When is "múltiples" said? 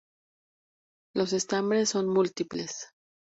2.09-2.87